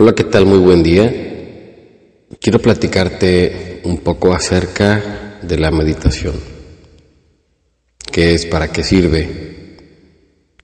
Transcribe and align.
Hola, 0.00 0.14
¿qué 0.14 0.22
tal? 0.22 0.46
Muy 0.46 0.58
buen 0.58 0.84
día. 0.84 1.12
Quiero 2.40 2.60
platicarte 2.60 3.80
un 3.82 3.98
poco 3.98 4.32
acerca 4.32 5.40
de 5.42 5.58
la 5.58 5.72
meditación. 5.72 6.36
¿Qué 8.12 8.32
es? 8.32 8.46
¿Para 8.46 8.70
qué 8.70 8.84
sirve? 8.84 9.74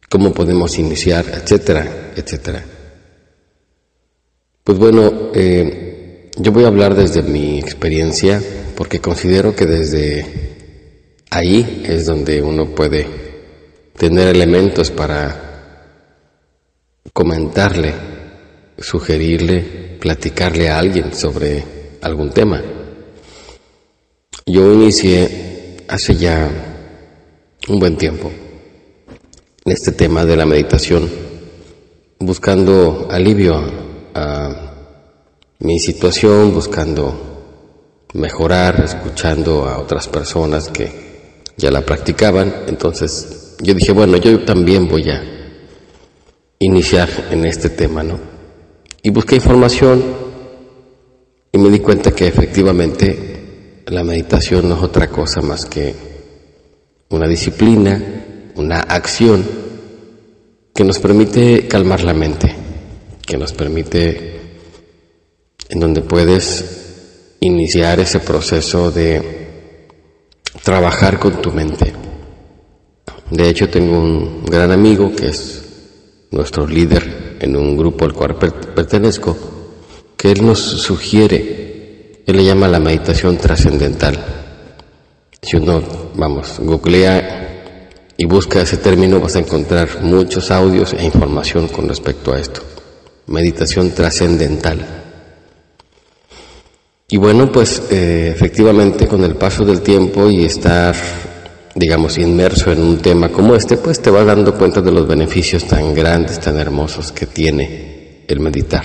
¿Cómo 0.08 0.32
podemos 0.32 0.78
iniciar? 0.78 1.24
Etcétera, 1.26 2.12
etcétera. 2.14 2.64
Pues 4.62 4.78
bueno, 4.78 5.32
eh, 5.34 6.30
yo 6.38 6.52
voy 6.52 6.62
a 6.62 6.68
hablar 6.68 6.94
desde 6.94 7.22
mi 7.22 7.58
experiencia 7.58 8.40
porque 8.76 9.00
considero 9.00 9.56
que 9.56 9.66
desde 9.66 10.26
ahí 11.30 11.82
es 11.88 12.06
donde 12.06 12.40
uno 12.40 12.72
puede 12.72 13.08
tener 13.96 14.28
elementos 14.28 14.92
para 14.92 15.90
comentarle 17.12 18.13
sugerirle, 18.78 19.98
platicarle 20.00 20.68
a 20.68 20.78
alguien 20.78 21.14
sobre 21.14 21.64
algún 22.02 22.30
tema. 22.30 22.62
Yo 24.46 24.72
inicié 24.72 25.78
hace 25.88 26.16
ya 26.16 26.50
un 27.68 27.78
buen 27.78 27.96
tiempo 27.96 28.30
en 29.64 29.72
este 29.72 29.92
tema 29.92 30.24
de 30.24 30.36
la 30.36 30.44
meditación, 30.44 31.08
buscando 32.18 33.08
alivio 33.10 33.54
a 34.14 34.74
mi 35.60 35.78
situación, 35.78 36.52
buscando 36.52 37.24
mejorar, 38.12 38.82
escuchando 38.84 39.64
a 39.64 39.78
otras 39.78 40.08
personas 40.08 40.68
que 40.68 41.42
ya 41.56 41.70
la 41.70 41.80
practicaban. 41.80 42.64
Entonces 42.68 43.56
yo 43.60 43.72
dije, 43.72 43.92
bueno, 43.92 44.18
yo 44.18 44.44
también 44.44 44.88
voy 44.88 45.08
a 45.08 45.22
iniciar 46.58 47.08
en 47.30 47.44
este 47.46 47.70
tema, 47.70 48.02
¿no? 48.02 48.33
Y 49.06 49.10
busqué 49.10 49.34
información 49.34 50.02
y 51.52 51.58
me 51.58 51.68
di 51.68 51.80
cuenta 51.80 52.12
que 52.12 52.26
efectivamente 52.26 53.82
la 53.88 54.02
meditación 54.02 54.66
no 54.66 54.76
es 54.76 54.82
otra 54.82 55.08
cosa 55.08 55.42
más 55.42 55.66
que 55.66 55.94
una 57.10 57.28
disciplina, 57.28 58.02
una 58.54 58.80
acción 58.80 59.44
que 60.74 60.84
nos 60.84 60.98
permite 61.00 61.68
calmar 61.68 62.02
la 62.02 62.14
mente, 62.14 62.54
que 63.26 63.36
nos 63.36 63.52
permite 63.52 64.40
en 65.68 65.80
donde 65.80 66.00
puedes 66.00 67.36
iniciar 67.40 68.00
ese 68.00 68.20
proceso 68.20 68.90
de 68.90 69.76
trabajar 70.62 71.18
con 71.18 71.42
tu 71.42 71.52
mente. 71.52 71.92
De 73.30 73.50
hecho, 73.50 73.68
tengo 73.68 73.98
un 73.98 74.46
gran 74.46 74.70
amigo 74.70 75.14
que 75.14 75.28
es 75.28 75.62
nuestro 76.30 76.66
líder 76.66 77.33
en 77.44 77.56
un 77.56 77.76
grupo 77.76 78.04
al 78.04 78.14
cual 78.14 78.36
pertenezco, 78.36 79.36
que 80.16 80.32
él 80.32 80.44
nos 80.44 80.58
sugiere, 80.58 82.22
él 82.26 82.36
le 82.36 82.44
llama 82.44 82.68
la 82.68 82.80
meditación 82.80 83.36
trascendental. 83.36 84.18
Si 85.42 85.56
uno, 85.56 85.82
vamos, 86.14 86.58
googlea 86.58 87.60
y 88.16 88.24
busca 88.24 88.62
ese 88.62 88.78
término, 88.78 89.20
vas 89.20 89.36
a 89.36 89.40
encontrar 89.40 90.02
muchos 90.02 90.50
audios 90.50 90.94
e 90.94 91.04
información 91.04 91.68
con 91.68 91.86
respecto 91.86 92.32
a 92.32 92.40
esto. 92.40 92.62
Meditación 93.26 93.90
trascendental. 93.90 95.02
Y 97.08 97.18
bueno, 97.18 97.52
pues 97.52 97.82
eh, 97.90 98.32
efectivamente 98.34 99.06
con 99.06 99.22
el 99.22 99.36
paso 99.36 99.64
del 99.64 99.82
tiempo 99.82 100.30
y 100.30 100.44
estar 100.44 100.96
digamos, 101.74 102.18
inmerso 102.18 102.70
en 102.70 102.80
un 102.80 102.98
tema 102.98 103.28
como 103.30 103.56
este, 103.56 103.76
pues 103.76 104.00
te 104.00 104.10
vas 104.10 104.26
dando 104.26 104.54
cuenta 104.54 104.80
de 104.80 104.92
los 104.92 105.06
beneficios 105.06 105.64
tan 105.64 105.94
grandes, 105.94 106.40
tan 106.40 106.56
hermosos 106.58 107.10
que 107.12 107.26
tiene 107.26 108.24
el 108.28 108.40
meditar. 108.40 108.84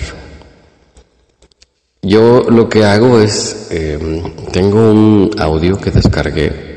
Yo 2.02 2.45
lo 2.50 2.70
que 2.70 2.86
hago 2.86 3.20
es, 3.20 3.67
em, 3.72 4.23
tengo 4.52 4.92
un 4.92 5.32
audio 5.38 5.78
que 5.78 5.92
descargué 5.92 6.70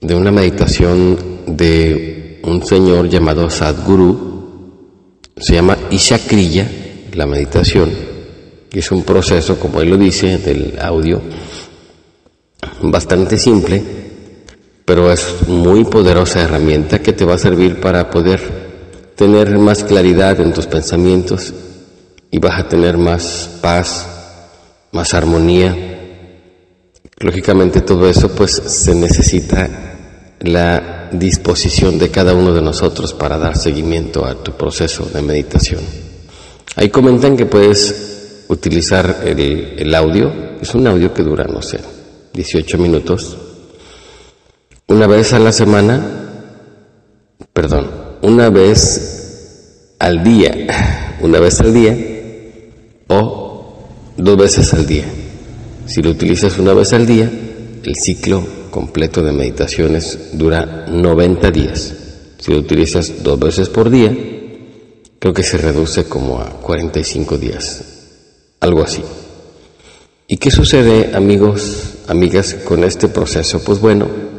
de 0.00 0.14
una 0.14 0.30
meditación 0.30 1.18
de 1.46 2.40
un 2.44 2.64
señor 2.64 3.08
llamado 3.08 3.50
Sadhguru, 3.50 4.30
se 5.36 5.54
llama 5.54 5.76
Ishakriya, 5.90 6.70
la 7.14 7.26
meditación, 7.26 7.90
es 8.72 8.90
un 8.92 9.02
proceso, 9.02 9.58
como 9.58 9.80
él 9.80 9.90
lo 9.90 9.96
dice, 9.96 10.38
del 10.38 10.78
audio, 10.80 11.20
bastante 12.82 13.36
simple, 13.36 13.82
pero 14.90 15.12
es 15.12 15.46
muy 15.46 15.84
poderosa 15.84 16.42
herramienta 16.42 16.98
que 16.98 17.12
te 17.12 17.24
va 17.24 17.34
a 17.34 17.38
servir 17.38 17.78
para 17.78 18.10
poder 18.10 18.40
tener 19.14 19.56
más 19.56 19.84
claridad 19.84 20.40
en 20.40 20.52
tus 20.52 20.66
pensamientos 20.66 21.54
y 22.28 22.40
vas 22.40 22.58
a 22.58 22.68
tener 22.68 22.98
más 22.98 23.50
paz, 23.60 24.08
más 24.90 25.14
armonía. 25.14 25.76
Lógicamente 27.20 27.82
todo 27.82 28.10
eso 28.10 28.34
pues 28.34 28.50
se 28.50 28.92
necesita 28.96 29.70
la 30.40 31.08
disposición 31.12 31.96
de 31.96 32.10
cada 32.10 32.34
uno 32.34 32.52
de 32.52 32.60
nosotros 32.60 33.12
para 33.12 33.38
dar 33.38 33.56
seguimiento 33.56 34.26
a 34.26 34.42
tu 34.42 34.56
proceso 34.56 35.04
de 35.04 35.22
meditación. 35.22 35.82
Ahí 36.74 36.88
comentan 36.88 37.36
que 37.36 37.46
puedes 37.46 38.46
utilizar 38.48 39.22
el, 39.24 39.38
el 39.78 39.94
audio, 39.94 40.32
es 40.60 40.74
un 40.74 40.84
audio 40.88 41.14
que 41.14 41.22
dura, 41.22 41.44
no 41.44 41.62
sé, 41.62 41.78
18 42.34 42.76
minutos, 42.76 43.36
una 44.90 45.06
vez 45.06 45.32
a 45.32 45.38
la 45.38 45.52
semana, 45.52 46.04
perdón, 47.52 47.86
una 48.22 48.50
vez 48.50 49.94
al 50.00 50.24
día, 50.24 50.52
una 51.20 51.38
vez 51.38 51.60
al 51.60 51.72
día 51.72 51.96
o 53.06 53.86
dos 54.16 54.36
veces 54.36 54.74
al 54.74 54.86
día. 54.86 55.04
Si 55.86 56.02
lo 56.02 56.10
utilizas 56.10 56.58
una 56.58 56.74
vez 56.74 56.92
al 56.92 57.06
día, 57.06 57.30
el 57.84 57.94
ciclo 57.94 58.44
completo 58.72 59.22
de 59.22 59.30
meditaciones 59.30 60.30
dura 60.32 60.86
90 60.88 61.50
días. 61.52 61.94
Si 62.38 62.50
lo 62.50 62.58
utilizas 62.58 63.22
dos 63.22 63.38
veces 63.38 63.68
por 63.68 63.90
día, 63.90 64.12
creo 65.20 65.32
que 65.32 65.44
se 65.44 65.56
reduce 65.56 66.06
como 66.06 66.40
a 66.40 66.46
45 66.46 67.38
días, 67.38 67.84
algo 68.58 68.82
así. 68.82 69.02
¿Y 70.26 70.36
qué 70.38 70.50
sucede, 70.50 71.14
amigos, 71.14 71.98
amigas, 72.08 72.54
con 72.64 72.82
este 72.82 73.06
proceso? 73.06 73.62
Pues 73.62 73.78
bueno, 73.78 74.29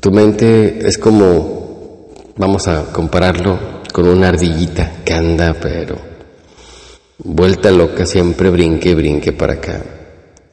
tu 0.00 0.10
mente 0.10 0.86
es 0.86 0.98
como, 0.98 2.08
vamos 2.36 2.68
a 2.68 2.84
compararlo 2.92 3.82
con 3.92 4.08
una 4.08 4.28
ardillita 4.28 5.02
que 5.04 5.14
anda, 5.14 5.54
pero 5.54 5.96
vuelta 7.18 7.70
loca, 7.70 8.04
siempre 8.06 8.50
brinque, 8.50 8.94
brinque 8.94 9.32
para 9.32 9.54
acá 9.54 9.82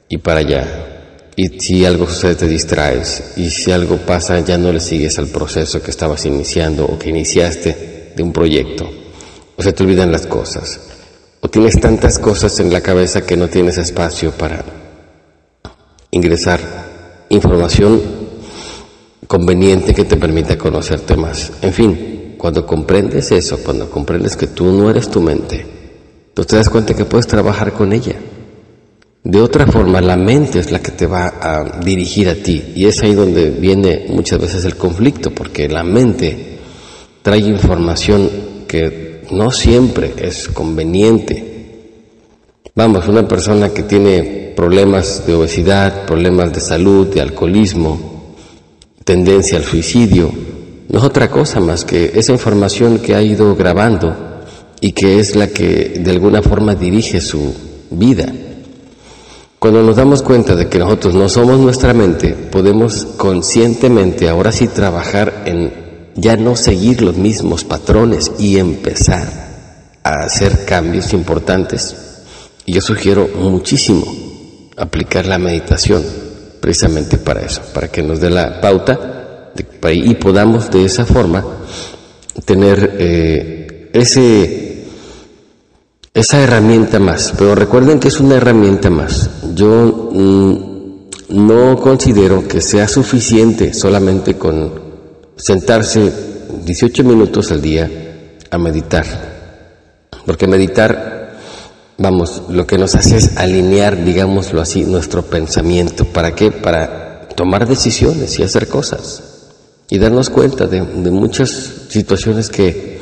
y 0.08 0.18
para 0.18 0.42
allá. 0.42 0.88
Y 1.36 1.60
si 1.60 1.86
algo 1.86 2.08
sucede 2.08 2.36
te 2.36 2.48
distraes 2.48 3.34
y 3.38 3.50
si 3.50 3.72
algo 3.72 3.98
pasa 3.98 4.40
ya 4.42 4.58
no 4.58 4.72
le 4.72 4.80
sigues 4.80 5.18
al 5.18 5.28
proceso 5.28 5.82
que 5.82 5.92
estabas 5.92 6.26
iniciando 6.26 6.86
o 6.86 7.00
que 7.00 7.10
iniciaste 7.10 8.14
de 8.16 8.24
un 8.24 8.32
proyecto. 8.34 8.90
O 9.56 9.64
se 9.64 9.74
te 9.74 9.84
olvidan 9.84 10.12
las 10.12 10.28
cosas. 10.28 10.80
O 11.40 11.48
tienes 11.48 11.80
tantas 11.80 12.20
cosas 12.20 12.60
en 12.60 12.72
la 12.72 12.82
cabeza 12.82 13.26
que 13.26 13.38
no 13.38 13.48
tienes 13.48 13.78
espacio 13.78 14.32
para 14.32 14.64
ingresar 16.12 16.60
información 17.30 18.21
conveniente 19.32 19.94
que 19.94 20.04
te 20.04 20.18
permita 20.18 20.58
conocerte 20.58 21.16
más. 21.16 21.54
En 21.62 21.72
fin, 21.72 22.36
cuando 22.38 22.66
comprendes 22.66 23.32
eso, 23.32 23.60
cuando 23.64 23.90
comprendes 23.90 24.36
que 24.36 24.48
tú 24.48 24.74
no 24.74 24.90
eres 24.90 25.10
tu 25.10 25.22
mente, 25.22 25.66
tú 26.34 26.44
te 26.44 26.58
das 26.58 26.70
cuenta 26.70 26.94
que 26.94 27.06
puedes 27.06 27.28
trabajar 27.28 27.72
con 27.72 27.94
ella. 27.94 28.16
De 29.24 29.40
otra 29.40 29.66
forma, 29.68 30.02
la 30.02 30.18
mente 30.18 30.60
es 30.60 30.70
la 30.70 30.80
que 30.82 30.92
te 30.92 31.08
va 31.08 31.36
a 31.42 31.80
dirigir 31.80 32.28
a 32.28 32.36
ti. 32.36 32.74
Y 32.76 32.88
es 32.88 33.02
ahí 33.04 33.14
donde 33.14 33.52
viene 33.52 34.08
muchas 34.10 34.38
veces 34.38 34.66
el 34.66 34.76
conflicto, 34.76 35.32
porque 35.32 35.70
la 35.70 35.86
mente 35.86 36.58
trae 37.22 37.40
información 37.40 38.30
que 38.68 39.22
no 39.32 39.50
siempre 39.50 40.14
es 40.18 40.50
conveniente. 40.50 41.78
Vamos, 42.76 43.08
una 43.08 43.26
persona 43.26 43.70
que 43.70 43.84
tiene 43.84 44.52
problemas 44.58 45.26
de 45.26 45.36
obesidad, 45.36 46.06
problemas 46.06 46.52
de 46.52 46.60
salud, 46.60 47.08
de 47.08 47.22
alcoholismo, 47.22 48.11
tendencia 49.04 49.58
al 49.58 49.64
suicidio, 49.64 50.32
no 50.90 51.00
es 51.00 51.06
otra 51.06 51.30
cosa 51.32 51.60
más 51.60 51.86
que 51.86 52.12
esa 52.16 52.34
información 52.34 53.00
que 53.00 53.16
ha 53.16 53.22
ido 53.22 53.56
grabando 53.56 54.16
y 54.82 54.92
que 54.92 55.20
es 55.20 55.36
la 55.36 55.48
que 55.48 56.00
de 56.04 56.12
alguna 56.12 56.42
forma 56.42 56.76
dirige 56.76 57.22
su 57.22 57.54
vida. 57.92 58.32
Cuando 59.58 59.84
nos 59.84 59.96
damos 59.96 60.24
cuenta 60.24 60.56
de 60.56 60.68
que 60.68 60.80
nosotros 60.80 61.14
no 61.14 61.30
somos 61.30 61.60
nuestra 61.60 61.94
mente, 61.94 62.30
podemos 62.30 63.06
conscientemente 63.18 64.28
ahora 64.28 64.52
sí 64.52 64.68
trabajar 64.68 65.44
en 65.46 65.72
ya 66.16 66.36
no 66.36 66.56
seguir 66.56 67.02
los 67.02 67.16
mismos 67.16 67.64
patrones 67.64 68.32
y 68.38 68.58
empezar 68.58 69.28
a 70.04 70.24
hacer 70.26 70.66
cambios 70.66 71.14
importantes. 71.14 71.96
Y 72.66 72.74
yo 72.74 72.82
sugiero 72.82 73.30
muchísimo 73.36 74.06
aplicar 74.78 75.26
la 75.26 75.38
meditación 75.38 76.04
precisamente 76.62 77.18
para 77.18 77.42
eso, 77.42 77.62
para 77.74 77.90
que 77.90 78.02
nos 78.02 78.22
dé 78.22 78.30
la 78.30 78.62
pauta 78.62 79.52
y 79.92 80.14
podamos 80.16 80.72
de 80.72 80.86
esa 80.86 81.06
forma 81.06 81.44
tener 82.46 82.96
eh, 82.98 83.90
ese 83.92 84.72
esa 86.14 86.42
herramienta 86.42 87.00
más, 87.00 87.34
pero 87.38 87.56
recuerden 87.56 88.00
que 88.00 88.10
es 88.10 88.20
una 88.20 88.36
herramienta 88.36 88.90
más. 88.90 89.30
Yo 89.56 90.10
mm, 90.12 90.72
no 91.30 91.78
considero 91.78 92.48
que 92.48 92.60
sea 92.60 92.88
suficiente 92.88 93.74
solamente 93.74 94.36
con 94.36 94.74
sentarse 95.38 96.12
18 96.66 97.04
minutos 97.06 97.52
al 97.52 97.62
día 97.62 97.90
a 98.50 98.58
meditar, 98.58 99.06
porque 100.26 100.48
meditar, 100.48 101.21
vamos, 102.02 102.44
lo 102.50 102.66
que 102.66 102.78
nos 102.78 102.96
hace 102.96 103.18
es 103.18 103.38
alinear, 103.38 104.04
digámoslo 104.04 104.62
así, 104.62 104.84
nuestro 104.84 105.24
pensamiento. 105.24 106.06
¿Para 106.06 106.34
qué? 106.36 106.52
Para 106.52 107.28
tomar 107.36 107.68
decisiones 107.68 108.38
y 108.40 108.44
hacer 108.44 108.68
cosas 108.68 109.24
y 109.90 109.98
darnos 110.00 110.30
cuenta 110.30 110.68
de, 110.68 110.82
muchas 110.82 111.50
situaciones 111.90 112.50
que 112.50 113.00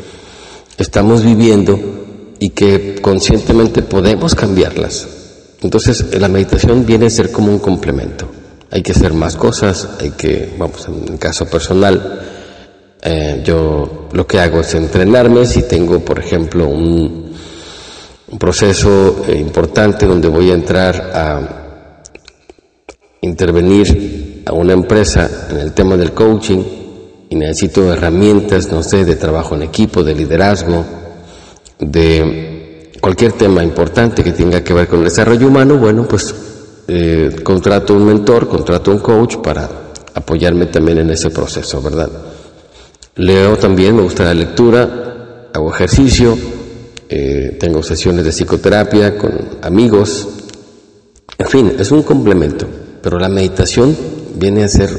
estamos 0.78 1.24
viviendo 1.24 1.80
y 2.40 2.50
que 2.50 3.00
conscientemente 3.02 3.82
podemos 3.84 4.36
cambiarlas. 4.36 5.08
Entonces 5.62 6.18
la 6.20 6.28
meditación 6.30 6.86
viene 6.86 7.08
a 7.08 7.10
ser 7.10 7.32
como 7.32 7.52
un 7.52 7.60
complemento. 7.60 8.28
Hay 8.72 8.82
que 8.82 8.92
hacer 8.92 9.14
más 9.14 9.36
cosas, 9.36 9.88
hay 10.00 10.12
que, 10.12 10.56
vamos, 10.58 10.88
en 10.88 11.18
caso 11.18 11.46
personal, 11.46 12.22
eh, 13.02 13.42
yo 13.46 14.10
lo 14.12 14.28
que 14.28 14.40
hago 14.40 14.62
es 14.62 14.74
entrenarme. 14.74 15.46
Si 15.46 15.64
tengo, 15.64 16.00
por 16.00 16.20
ejemplo, 16.20 16.68
un, 16.68 17.29
un 18.32 18.38
proceso 18.38 19.26
eh, 19.28 19.38
importante 19.38 20.06
donde 20.06 20.28
voy 20.28 20.52
a 20.52 20.54
entrar 20.54 21.12
a 21.14 21.60
intervenir 23.22 24.44
a 24.46 24.54
una 24.54 24.74
empresa 24.74 25.48
en 25.50 25.58
el 25.58 25.74
tema 25.74 25.98
del 25.98 26.12
coaching 26.12 26.64
y 27.30 27.36
necesito 27.36 27.92
herramientas, 27.92 28.72
no 28.72 28.82
sé, 28.84 29.04
de 29.06 29.16
trabajo 29.16 29.56
en 29.56 29.64
equipo, 29.64 30.04
de 30.04 30.16
liderazgo, 30.16 30.86
de 31.80 32.92
cualquier 33.02 33.34
tema 33.34 33.64
importante 33.64 34.24
que 34.24 34.32
tenga 34.32 34.64
que 34.64 34.74
ver 34.74 34.88
con 34.88 35.00
el 35.00 35.06
desarrollo 35.06 35.48
humano, 35.48 35.78
bueno, 35.78 36.08
pues 36.08 36.34
eh, 36.88 37.42
contrato 37.44 37.94
un 37.94 38.06
mentor, 38.06 38.48
contrato 38.48 38.92
un 38.92 39.00
coach 39.00 39.38
para 39.38 39.70
apoyarme 40.14 40.68
también 40.68 41.00
en 41.00 41.10
ese 41.12 41.30
proceso, 41.30 41.82
¿verdad? 41.82 42.10
Leo 43.16 43.58
también, 43.58 43.96
me 43.96 44.02
gusta 44.02 44.24
la 44.24 44.34
lectura, 44.34 45.50
hago 45.54 45.74
ejercicio, 45.74 46.38
eh, 47.12 47.58
tengo 47.60 47.82
sesiones 47.82 48.24
de 48.24 48.32
psicoterapia 48.32 49.18
con 49.18 49.32
amigos, 49.64 50.28
en 51.40 51.48
fin, 51.48 51.74
es 51.80 51.92
un 51.92 52.04
complemento, 52.04 52.68
pero 53.02 53.18
la 53.18 53.30
meditación 53.30 53.98
viene 54.36 54.64
a 54.64 54.68
ser 54.68 54.90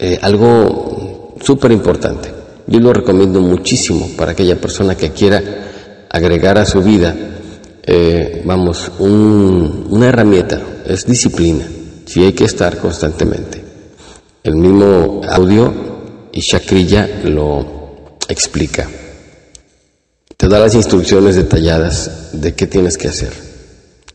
eh, 0.00 0.18
algo 0.20 1.36
súper 1.40 1.70
importante. 1.70 2.28
Yo 2.66 2.80
lo 2.80 2.92
recomiendo 2.92 3.40
muchísimo 3.40 4.10
para 4.16 4.32
aquella 4.32 4.60
persona 4.60 4.96
que 4.96 5.10
quiera 5.10 5.42
agregar 6.10 6.58
a 6.58 6.66
su 6.66 6.82
vida, 6.82 7.14
eh, 7.84 8.42
vamos, 8.44 8.90
una 8.98 10.08
herramienta, 10.08 10.60
es 10.86 11.06
disciplina, 11.06 11.66
si 12.04 12.24
hay 12.24 12.32
que 12.32 12.44
estar 12.44 12.78
constantemente. 12.78 13.62
El 14.42 14.56
mismo 14.56 15.20
audio 15.28 15.72
y 16.32 16.40
Shakrilla 16.40 17.08
lo 17.24 18.16
explica. 18.28 18.88
Te 20.36 20.48
da 20.48 20.58
las 20.58 20.74
instrucciones 20.74 21.36
detalladas 21.36 22.30
de 22.32 22.54
qué 22.54 22.66
tienes 22.66 22.98
que 22.98 23.08
hacer. 23.08 23.32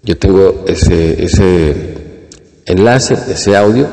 Yo 0.04 0.18
tengo 0.18 0.66
ese, 0.68 1.24
ese 1.24 2.28
enlace, 2.66 3.18
ese 3.30 3.56
audio, 3.56 3.88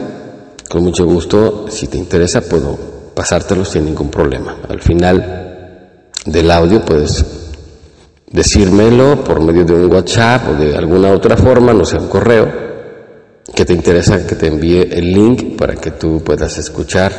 con 0.69 0.82
mucho 0.82 1.05
gusto, 1.06 1.67
si 1.70 1.87
te 1.87 1.99
interesa, 1.99 2.40
puedo 2.40 2.76
pasártelos 3.14 3.70
sin 3.70 3.84
ningún 3.84 4.11
problema. 4.11 4.58
Al 4.69 4.81
final 4.81 5.88
del 6.25 6.50
audio 6.50 6.84
puedes 6.84 7.25
decírmelo 8.31 9.23
por 9.25 9.40
medio 9.40 9.64
de 9.64 9.75
un 9.75 9.93
WhatsApp 9.93 10.49
o 10.50 10.55
de 10.55 10.76
alguna 10.76 11.12
otra 11.12 11.37
forma, 11.37 11.73
no 11.73 11.84
sé, 11.84 11.96
un 11.96 12.08
correo, 12.08 12.67
que 13.55 13.64
te 13.64 13.73
interesa 13.73 14.26
que 14.26 14.34
te 14.34 14.49
envíe 14.49 14.88
el 14.90 15.12
link 15.12 15.56
para 15.56 15.76
que 15.76 15.93
tú 15.93 16.23
puedas 16.23 16.58
escuchar 16.58 17.12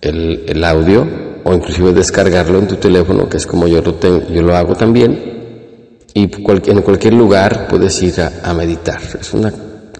el, 0.00 0.44
el 0.46 0.62
audio 0.64 1.31
o 1.44 1.54
inclusive 1.54 1.92
descargarlo 1.92 2.58
en 2.58 2.68
tu 2.68 2.76
teléfono, 2.76 3.28
que 3.28 3.36
es 3.36 3.46
como 3.46 3.66
yo 3.66 3.82
lo, 3.82 3.94
tengo, 3.94 4.26
yo 4.28 4.42
lo 4.42 4.56
hago 4.56 4.74
también. 4.74 5.32
Y 6.14 6.22
en 6.24 6.82
cualquier 6.82 7.14
lugar 7.14 7.68
puedes 7.68 8.02
ir 8.02 8.14
a, 8.20 8.52
meditar. 8.52 9.00
Es 9.18 9.32
una 9.32 9.52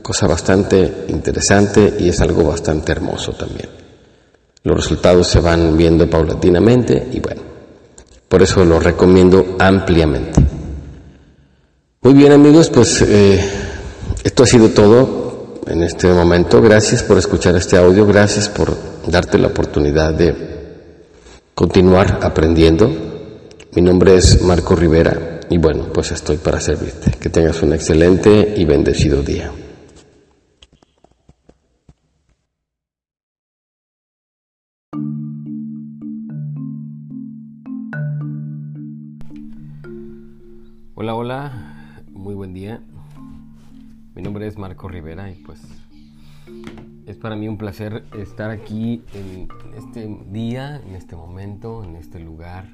cosa 0.03 0.27
bastante 0.27 1.07
interesante 1.09 1.95
y 1.99 2.09
es 2.11 2.21
algo 2.21 2.45
bastante 2.45 2.93
hermoso 2.93 3.33
también. 3.33 3.69
Los 4.65 4.77
resultados 4.77 5.27
se 5.27 5.41
van 5.41 5.77
viendo 5.77 6.09
paulatinamente 6.09 7.09
y 7.13 7.21
bueno, 7.21 7.41
por 8.29 8.43
eso 8.43 8.65
lo 8.65 8.79
recomiendo 8.79 9.57
ampliamente. 9.59 10.41
Muy 12.03 12.15
bien 12.15 12.33
amigos, 12.33 12.69
pues 12.69 13.03
eh, 13.03 13.41
esto 14.23 14.43
ha 14.43 14.47
sido 14.47 14.69
todo 14.69 15.61
en 15.67 15.83
este 15.83 16.09
momento. 16.09 16.61
Gracias 16.61 17.03
por 17.03 17.17
escuchar 17.17 17.57
este 17.57 17.79
audio, 17.79 18.07
gracias 18.07 18.49
por 18.49 18.77
darte 19.07 19.39
la 19.39 19.49
oportunidad 19.49 20.13
de 20.13 20.52
continuar 21.55 22.21
aprendiendo. 22.23 22.91
Mi 23.75 23.83
nombre 23.83 24.17
es 24.17 24.43
Marco 24.43 24.75
Rivera 24.75 25.41
y 25.49 25.59
bueno, 25.59 25.87
pues 25.93 26.13
estoy 26.13 26.37
para 26.37 26.61
servirte. 26.61 27.13
Que 27.13 27.29
tengas 27.29 27.63
un 27.63 27.73
excelente 27.73 28.55
y 28.57 28.65
bendecido 28.65 29.23
día. 29.23 29.53
Hola, 40.95 41.15
hola, 41.15 42.03
muy 42.11 42.35
buen 42.35 42.55
día. 42.55 42.81
Mi 44.15 44.23
nombre 44.23 44.47
es 44.47 44.57
Marco 44.57 44.89
Rivera 44.89 45.31
y 45.31 45.35
pues 45.37 45.61
es 47.07 47.17
para 47.17 47.37
mí 47.37 47.49
un 47.49 47.59
placer 47.59 48.05
estar 48.17 48.51
aquí 48.51 49.03
en 49.15 49.49
este 49.77 50.07
día, 50.31 50.81
en 50.87 50.95
este 50.95 51.17
momento, 51.17 51.85
en 51.85 51.97
este 51.97 52.21
lugar, 52.21 52.69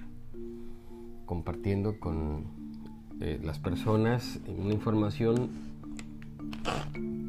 compartiendo 1.26 1.98
con 1.98 2.44
eh, 3.20 3.40
las 3.42 3.58
personas 3.58 4.40
una 4.46 4.72
información 4.72 5.50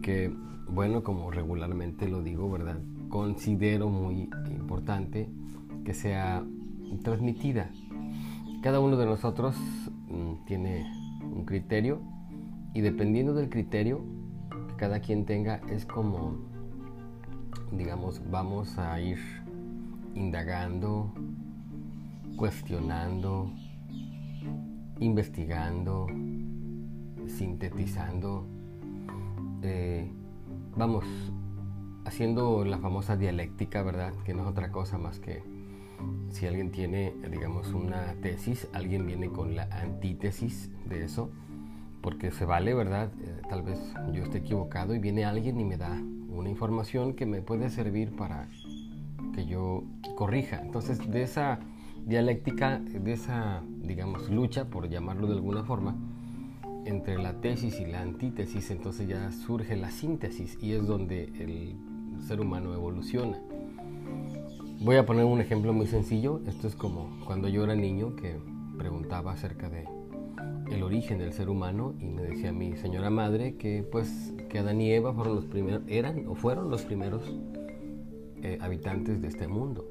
que, 0.02 0.32
bueno, 0.68 1.04
como 1.04 1.32
regularmente 1.32 2.08
lo 2.08 2.22
digo, 2.22 2.50
¿verdad? 2.50 2.80
Considero 3.10 3.90
muy 3.90 4.30
importante 4.50 5.30
que 5.84 5.94
sea 5.94 6.44
transmitida. 7.04 7.70
Cada 8.62 8.80
uno 8.80 8.98
de 8.98 9.06
nosotros 9.06 9.56
Mm, 10.10 10.46
tiene 10.46 10.92
un 11.22 11.46
criterio 11.46 12.00
y 12.74 12.82
dependiendo 12.82 13.36
del 13.36 13.50
criterio 13.50 14.02
que 14.70 14.76
cada 14.76 15.00
quien 15.02 15.26
tenga 15.26 15.62
es 15.70 15.86
como, 15.86 16.49
digamos, 17.72 18.22
vamos 18.30 18.78
a 18.78 19.00
ir 19.00 19.20
indagando, 20.16 21.14
cuestionando, 22.36 23.52
investigando, 25.00 26.08
sintetizando, 27.28 28.46
eh, 29.62 30.12
vamos, 30.76 31.06
haciendo 32.06 32.66
la 32.66 32.80
famosa 32.80 33.16
dialéctica, 33.16 33.84
¿verdad? 33.84 34.14
Que 34.26 34.34
no 34.34 34.44
es 34.44 34.48
otra 34.50 34.72
cosa 34.72 34.98
más 34.98 35.20
que 35.20 35.44
si 36.30 36.48
alguien 36.48 36.72
tiene, 36.72 37.14
digamos, 37.30 37.74
una 37.74 38.14
tesis, 38.22 38.68
alguien 38.74 39.06
viene 39.06 39.30
con 39.30 39.56
la 39.56 39.64
antítesis 39.72 40.72
de 40.86 41.04
eso, 41.04 41.30
porque 42.02 42.32
se 42.32 42.46
vale, 42.46 42.74
¿verdad? 42.74 43.12
Eh, 43.22 43.42
tal 43.50 43.64
vez 43.64 43.80
yo 44.14 44.24
esté 44.24 44.40
equivocado 44.40 44.96
y 44.96 45.00
viene 45.00 45.26
alguien 45.26 45.60
y 45.60 45.66
me 45.66 45.78
da 45.78 46.02
una 46.32 46.50
información 46.50 47.14
que 47.14 47.26
me 47.26 47.42
puede 47.42 47.70
servir 47.70 48.16
para 48.16 48.48
que 49.34 49.46
yo 49.46 49.84
corrija. 50.16 50.62
Entonces, 50.62 51.10
de 51.10 51.24
esa 51.24 51.60
dialéctica, 52.06 52.80
de 52.80 53.14
esa, 53.14 53.62
digamos, 53.82 54.30
lucha, 54.30 54.66
por 54.66 54.90
llamarlo 54.90 55.28
de 55.28 55.36
alguna 55.36 55.64
forma, 55.64 55.96
entre 56.86 57.18
la 57.18 57.34
tesis 57.42 57.80
y 57.80 57.86
la 57.86 58.02
antítesis, 58.02 58.72
entonces 58.72 59.08
ya 59.08 59.32
surge 59.32 59.76
la 59.76 59.92
síntesis 59.92 60.58
y 60.62 60.74
es 60.74 60.88
donde 60.88 61.26
el 61.40 61.76
ser 62.26 62.42
humano 62.42 62.74
evoluciona. 62.74 63.38
Voy 64.82 64.96
a 64.96 65.06
poner 65.06 65.26
un 65.26 65.42
ejemplo 65.42 65.74
muy 65.74 65.88
sencillo. 65.88 66.42
Esto 66.48 66.68
es 66.68 66.76
como 66.76 67.10
cuando 67.26 67.50
yo 67.50 67.66
era 67.66 67.76
niño 67.76 68.16
que 68.16 68.38
preguntaba 68.78 69.34
acerca 69.34 69.70
de 69.70 69.86
el 70.72 70.84
origen 70.84 71.20
del 71.20 71.34
ser 71.34 71.50
humano 71.50 71.96
y 72.00 72.06
me 72.06 72.22
decía 72.22 72.52
mi 72.52 72.76
señora 72.78 73.10
madre 73.10 73.56
que 73.56 73.84
pues 73.84 74.34
que 74.50 74.60
Adán 74.60 74.82
y 74.82 74.92
Eva 74.92 75.14
fueron 75.14 75.36
los 75.36 75.46
primeros 75.46 75.82
eran 75.88 76.28
o 76.28 76.36
fueron 76.36 76.70
los 76.70 76.84
primeros 76.84 77.22
eh, 78.42 78.58
habitantes 78.62 79.22
de 79.22 79.28
este 79.28 79.48
mundo. 79.48 79.86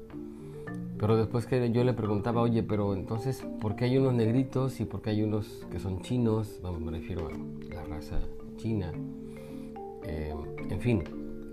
Pero 0.97 1.15
después 1.15 1.45
que 1.45 1.71
yo 1.71 1.83
le 1.85 1.93
preguntaba, 1.93 2.41
oye, 2.41 2.61
pero 2.61 2.93
entonces, 2.93 3.41
¿por 3.61 3.77
qué 3.77 3.85
hay 3.85 3.97
unos 3.97 4.13
negritos 4.13 4.81
y 4.81 4.85
por 4.85 5.01
qué 5.01 5.11
hay 5.11 5.23
unos 5.23 5.65
que 5.71 5.79
son 5.79 6.01
chinos? 6.01 6.59
Vamos, 6.61 6.81
me 6.81 6.91
refiero 6.91 7.27
a 7.27 7.73
la 7.73 7.83
raza 7.85 8.19
china. 8.57 8.91
Eh, 10.03 10.33
en 10.69 10.81
fin, 10.81 11.03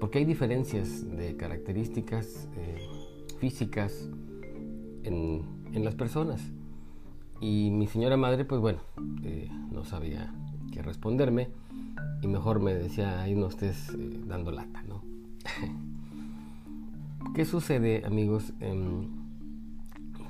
porque 0.00 0.18
hay 0.18 0.24
diferencias 0.24 1.08
de 1.16 1.36
características 1.36 2.48
eh, 2.56 2.88
físicas 3.38 4.10
en, 5.04 5.44
las 5.72 5.94
personas. 5.94 6.42
Y 7.40 7.70
mi 7.70 7.86
señora 7.86 8.16
madre, 8.16 8.44
pues 8.44 8.60
bueno, 8.60 8.78
eh, 9.22 9.50
no 9.70 9.84
sabía 9.84 10.32
qué 10.72 10.80
responderme 10.82 11.48
y 12.22 12.28
mejor 12.28 12.60
me 12.60 12.74
decía, 12.74 13.20
ahí 13.20 13.34
no 13.34 13.48
estés 13.48 13.90
eh, 13.90 14.20
dando 14.26 14.50
lata, 14.50 14.82
¿no? 14.82 15.02
¿Qué 17.34 17.44
sucede, 17.44 18.04
amigos? 18.06 18.54
Em, 18.60 19.08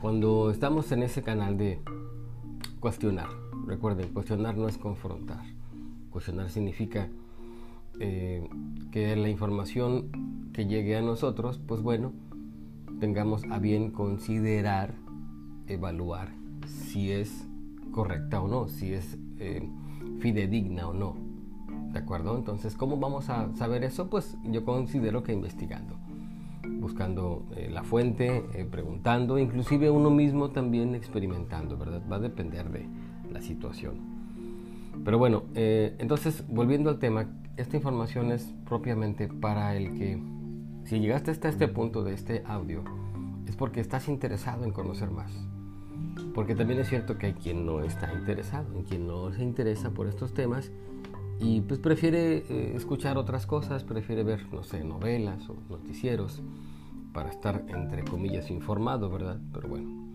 cuando 0.01 0.51
estamos 0.51 0.91
en 0.91 1.05
ese 1.05 1.23
canal 1.23 1.57
de 1.57 1.81
cuestionar, 2.81 3.29
recuerden, 3.67 4.13
cuestionar 4.13 4.57
no 4.57 4.69
es 4.69 4.77
confrontar. 4.77 5.45
Cuestionar 6.11 6.51
significa 6.51 7.09
eh, 8.01 8.49
que 8.91 9.15
la 9.15 9.29
información 9.29 10.51
que 10.53 10.67
llegue 10.67 10.97
a 10.97 11.03
nosotros, 11.03 11.61
pues 11.65 11.83
bueno, 11.83 12.13
tengamos 12.99 13.45
a 13.45 13.61
bien 13.61 13.93
considerar, 13.93 14.95
evaluar 15.69 16.46
si 16.67 17.11
es 17.11 17.47
correcta 17.91 18.41
o 18.41 18.49
no, 18.49 18.69
si 18.69 18.93
es 18.93 19.19
eh, 19.39 19.69
fidedigna 20.21 20.89
o 20.89 20.95
no. 20.95 21.17
¿De 21.93 21.99
acuerdo? 21.99 22.37
Entonces, 22.37 22.77
¿cómo 22.77 22.99
vamos 22.99 23.31
a 23.31 23.55
saber 23.55 23.85
eso? 23.85 24.11
Pues 24.11 24.37
yo 24.45 24.65
considero 24.65 25.23
que 25.23 25.33
investigando, 25.33 25.97
buscando 26.79 27.47
eh, 27.57 27.71
la 27.73 27.85
fuente, 27.85 28.45
eh, 28.53 28.67
preguntando, 28.71 29.39
inclusive 29.39 29.91
uno 29.91 30.11
mismo 30.11 30.51
también 30.51 30.95
experimentando, 30.95 31.79
¿verdad? 31.79 32.03
Va 32.11 32.17
a 32.17 32.21
depender 32.21 32.71
de 32.71 32.87
la 33.33 33.41
situación. 33.41 34.17
Pero 35.05 35.19
bueno, 35.19 35.45
entonces, 35.55 36.43
volviendo 36.49 36.89
al 36.91 36.99
tema, 36.99 37.29
esta 37.57 37.77
información 37.77 38.33
es 38.33 38.53
propiamente 38.65 39.29
para 39.29 39.77
el 39.77 39.93
que, 39.93 40.21
si 40.85 40.99
llegaste 40.99 41.31
hasta 41.31 41.49
este 41.49 41.69
punto 41.69 42.03
de 42.03 42.15
este 42.15 42.43
audio, 42.47 42.83
es 43.47 43.57
porque 43.57 43.81
estás 43.81 44.09
interesado 44.09 44.65
en 44.65 44.73
conocer 44.73 45.11
más. 45.11 45.33
Porque 46.35 46.55
también 46.55 46.81
es 46.81 46.89
cierto 46.89 47.19
que 47.19 47.27
hay 47.27 47.35
quien 47.35 47.65
no 47.65 47.83
está 47.83 48.13
interesado, 48.13 48.75
en 48.75 48.83
quien 48.85 49.07
no 49.07 49.33
se 49.33 49.43
interesa 49.43 49.91
por 49.91 50.07
estos 50.07 50.35
temas 50.35 50.71
y 51.39 51.61
pues 51.61 51.81
prefiere 51.81 52.45
eh, 52.49 52.73
escuchar 52.75 53.19
otras 53.19 53.47
cosas, 53.47 53.85
prefiere 53.85 54.23
ver, 54.23 54.47
no 54.53 54.63
sé, 54.63 54.83
novelas 54.85 55.49
o 55.51 55.57
noticieros 55.69 56.43
para 57.13 57.31
estar, 57.31 57.65
entre 57.69 58.05
comillas, 58.05 58.51
informado, 58.51 59.11
¿verdad? 59.11 59.39
Pero 59.53 59.69
bueno. 59.69 60.07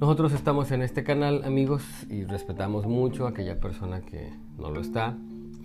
Nosotros 0.00 0.32
estamos 0.32 0.70
en 0.70 0.82
este 0.82 1.04
canal, 1.04 1.42
amigos, 1.44 1.84
y 2.08 2.24
respetamos 2.24 2.86
mucho 2.86 3.26
a 3.26 3.30
aquella 3.30 3.60
persona 3.60 4.00
que 4.00 4.32
no 4.58 4.70
lo 4.70 4.80
está, 4.80 5.16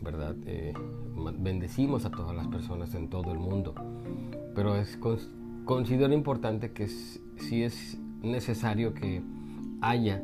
¿verdad? 0.01 0.35
Eh, 0.45 0.73
bendecimos 1.37 2.05
a 2.05 2.11
todas 2.11 2.35
las 2.35 2.47
personas 2.47 2.93
en 2.95 3.09
todo 3.09 3.31
el 3.31 3.39
mundo, 3.39 3.73
pero 4.55 4.75
es, 4.75 4.97
considero 5.65 6.13
importante 6.13 6.71
que 6.71 6.87
si 6.87 7.63
es 7.63 7.97
necesario 8.21 8.93
que 8.93 9.21
haya, 9.81 10.23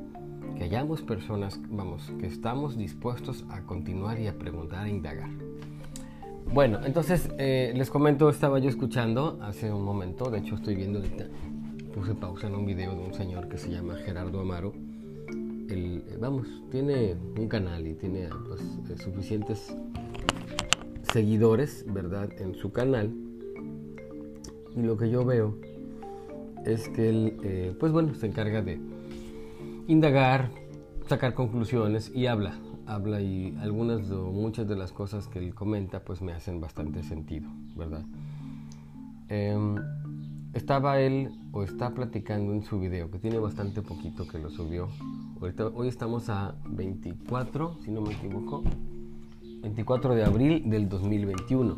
que 0.57 0.63
hayamos 0.63 1.01
personas, 1.01 1.59
vamos, 1.69 2.11
que 2.19 2.27
estamos 2.27 2.77
dispuestos 2.77 3.45
a 3.49 3.61
continuar 3.61 4.19
y 4.19 4.27
a 4.27 4.37
preguntar, 4.37 4.85
a 4.85 4.89
indagar. 4.89 5.29
Bueno, 6.53 6.79
entonces 6.85 7.29
eh, 7.37 7.73
les 7.75 7.89
comento, 7.89 8.29
estaba 8.29 8.59
yo 8.59 8.69
escuchando 8.69 9.39
hace 9.41 9.71
un 9.73 9.83
momento, 9.83 10.29
de 10.29 10.39
hecho 10.39 10.55
estoy 10.55 10.75
viendo 10.75 10.99
ahorita, 10.99 11.27
puse 11.93 12.13
pausa 12.13 12.47
en 12.47 12.55
un 12.55 12.65
video 12.65 12.91
de 12.91 13.03
un 13.03 13.13
señor 13.13 13.49
que 13.49 13.57
se 13.57 13.71
llama 13.71 13.95
Gerardo 13.95 14.39
Amaro. 14.39 14.73
El, 15.69 16.03
eh, 16.07 16.17
vamos, 16.19 16.47
tiene 16.69 17.15
un 17.37 17.47
canal 17.47 17.87
y 17.87 17.95
tiene 17.95 18.29
pues, 18.47 18.61
eh, 18.89 18.97
suficientes 19.03 19.75
seguidores, 21.11 21.85
¿verdad? 21.87 22.29
En 22.39 22.55
su 22.55 22.71
canal. 22.71 23.11
Y 24.75 24.81
lo 24.81 24.97
que 24.97 25.09
yo 25.09 25.25
veo 25.25 25.57
es 26.65 26.89
que 26.89 27.09
él, 27.09 27.37
eh, 27.43 27.75
pues 27.79 27.91
bueno, 27.91 28.13
se 28.15 28.27
encarga 28.27 28.61
de 28.61 28.79
indagar, 29.87 30.49
sacar 31.07 31.33
conclusiones 31.33 32.11
y 32.13 32.25
habla, 32.25 32.57
habla 32.87 33.21
y 33.21 33.55
algunas 33.61 34.09
o 34.11 34.31
muchas 34.31 34.67
de 34.67 34.75
las 34.75 34.91
cosas 34.91 35.27
que 35.27 35.39
él 35.39 35.53
comenta 35.53 36.03
pues 36.03 36.21
me 36.21 36.33
hacen 36.33 36.59
bastante 36.59 37.03
sentido, 37.03 37.49
¿verdad? 37.75 38.03
Em, 39.29 39.75
estaba 40.53 40.99
él 40.99 41.31
o 41.51 41.63
está 41.63 41.93
platicando 41.93 42.53
en 42.53 42.63
su 42.63 42.79
video, 42.79 43.11
que 43.11 43.19
tiene 43.19 43.39
bastante 43.39 43.81
poquito 43.81 44.27
que 44.27 44.39
lo 44.39 44.49
subió. 44.49 44.89
hoy 45.75 45.87
estamos 45.87 46.29
a 46.29 46.55
24, 46.69 47.77
si 47.83 47.91
no 47.91 48.01
me 48.01 48.13
equivoco, 48.13 48.63
24 49.61 50.15
de 50.15 50.23
abril 50.23 50.69
del 50.69 50.89
2021. 50.89 51.75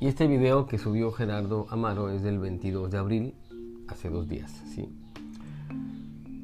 Y 0.00 0.08
este 0.08 0.26
video 0.26 0.66
que 0.66 0.78
subió 0.78 1.12
Gerardo 1.12 1.66
Amaro 1.70 2.10
es 2.10 2.22
del 2.22 2.40
22 2.40 2.90
de 2.90 2.98
abril 2.98 3.34
hace 3.88 4.08
dos 4.08 4.28
días, 4.28 4.50
¿sí? 4.74 4.88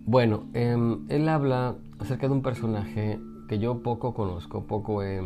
Bueno, 0.07 0.45
em, 0.55 1.05
él 1.09 1.29
habla 1.29 1.77
acerca 1.99 2.29
de 2.29 2.33
un 2.33 2.43
personaje 2.43 3.21
que 3.49 3.59
yo 3.59 3.83
poco 3.83 4.15
conozco, 4.15 4.65
poco 4.65 5.03
he 5.03 5.21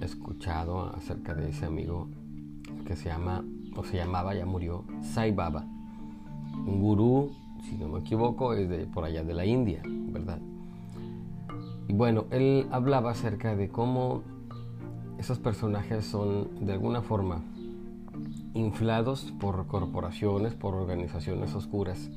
escuchado 0.00 0.94
acerca 0.94 1.34
de 1.34 1.50
ese 1.50 1.66
amigo 1.66 2.08
que 2.86 2.96
se 2.96 3.08
llama, 3.08 3.44
o 3.74 3.84
se 3.84 3.96
llamaba, 3.96 4.34
ya 4.34 4.46
murió, 4.46 4.84
Sai 5.02 5.32
Baba. 5.32 5.64
Un 6.66 6.80
gurú, 6.80 7.32
si 7.64 7.76
no 7.76 7.88
me 7.88 8.00
equivoco, 8.00 8.54
es 8.54 8.68
de 8.68 8.86
por 8.86 9.04
allá 9.04 9.22
de 9.22 9.34
la 9.34 9.44
India, 9.44 9.82
¿verdad? 9.84 10.38
Y 11.88 11.92
bueno, 11.92 12.24
él 12.30 12.66
hablaba 12.70 13.10
acerca 13.10 13.54
de 13.54 13.68
cómo 13.68 14.22
esos 15.18 15.38
personajes 15.38 16.04
son 16.04 16.64
de 16.64 16.72
alguna 16.72 17.02
forma 17.02 17.42
inflados 18.56 19.32
por 19.38 19.66
corporaciones, 19.66 20.54
por 20.54 20.74
organizaciones 20.74 21.54
oscuras, 21.54 22.10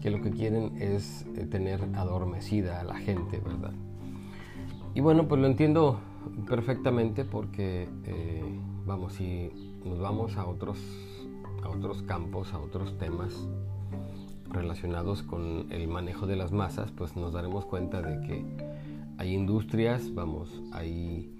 que 0.00 0.10
lo 0.10 0.22
que 0.22 0.30
quieren 0.30 0.80
es 0.80 1.26
eh, 1.36 1.46
tener 1.46 1.82
adormecida 1.94 2.80
a 2.80 2.84
la 2.84 2.94
gente, 2.94 3.40
¿verdad? 3.40 3.72
Y 4.94 5.00
bueno, 5.00 5.26
pues 5.28 5.40
lo 5.40 5.46
entiendo 5.46 6.00
perfectamente 6.46 7.24
porque, 7.24 7.88
eh, 8.04 8.44
vamos, 8.86 9.14
si 9.14 9.50
nos 9.84 9.98
vamos 9.98 10.36
a 10.36 10.46
otros, 10.46 10.78
a 11.62 11.68
otros 11.68 12.02
campos, 12.02 12.52
a 12.54 12.58
otros 12.58 12.96
temas 12.98 13.48
relacionados 14.50 15.22
con 15.22 15.66
el 15.70 15.88
manejo 15.88 16.26
de 16.26 16.36
las 16.36 16.52
masas, 16.52 16.92
pues 16.92 17.16
nos 17.16 17.32
daremos 17.32 17.66
cuenta 17.66 18.00
de 18.00 18.26
que 18.26 18.44
hay 19.18 19.34
industrias, 19.34 20.14
vamos, 20.14 20.62
hay 20.72 21.35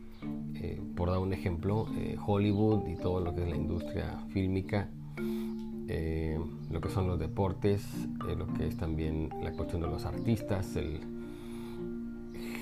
eh, 0.66 0.80
por 0.96 1.10
dar 1.10 1.20
un 1.20 1.32
ejemplo, 1.32 1.86
eh, 1.96 2.16
Hollywood 2.26 2.88
y 2.88 2.96
todo 2.96 3.20
lo 3.20 3.36
que 3.36 3.44
es 3.44 3.48
la 3.48 3.54
industria 3.54 4.18
fílmica, 4.30 4.88
eh, 5.86 6.40
lo 6.72 6.80
que 6.80 6.88
son 6.88 7.06
los 7.06 7.20
deportes, 7.20 7.86
lo 8.36 8.52
que 8.54 8.66
es 8.66 8.76
también 8.76 9.30
la 9.44 9.52
cuestión 9.52 9.82
de 9.82 9.86
los 9.86 10.04
artistas, 10.04 10.74
el, 10.74 10.98